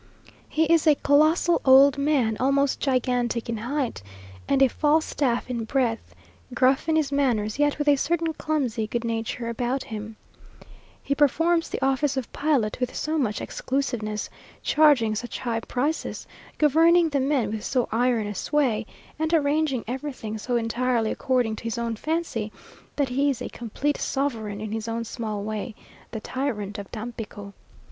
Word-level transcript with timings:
He 0.49 0.63
is 0.63 0.87
a 0.87 0.95
colossal 0.95 1.61
old 1.63 1.95
man, 1.99 2.35
almost 2.39 2.79
gigantic 2.79 3.49
in 3.49 3.57
height, 3.57 4.01
and 4.47 4.63
a 4.63 4.67
Falstaff 4.67 5.47
in 5.47 5.63
breadth 5.63 6.15
gruff 6.55 6.89
in 6.89 6.95
his 6.95 7.11
manners, 7.11 7.59
yet 7.59 7.77
with 7.77 7.87
a 7.87 7.97
certain 7.97 8.33
clumsy 8.33 8.87
good 8.87 9.03
nature 9.03 9.47
about 9.47 9.83
him. 9.83 10.15
He 11.03 11.13
performs 11.13 11.69
the 11.69 11.85
office 11.85 12.17
of 12.17 12.33
pilot 12.33 12.79
with 12.79 12.95
so 12.95 13.19
much 13.19 13.41
exclusiveness, 13.41 14.27
charging 14.63 15.13
such 15.13 15.37
high 15.37 15.59
prices, 15.59 16.25
governing 16.57 17.09
the 17.09 17.19
men 17.19 17.51
with 17.51 17.63
so 17.63 17.87
iron 17.91 18.25
a 18.25 18.33
sway, 18.33 18.87
and 19.19 19.31
arranging 19.35 19.83
everything 19.87 20.39
so 20.39 20.55
entirely 20.55 21.11
according 21.11 21.57
to 21.57 21.65
his 21.65 21.77
own 21.77 21.95
fancy, 21.95 22.51
that 22.95 23.09
he 23.09 23.29
is 23.29 23.39
a 23.39 23.49
complete 23.49 23.97
sovereign 23.97 24.61
in 24.61 24.71
his 24.71 24.87
own 24.87 25.03
small 25.03 25.43
way 25.43 25.75
the 26.09 26.19
tyrant 26.19 26.79
of 26.79 26.91
Tampico. 26.91 27.53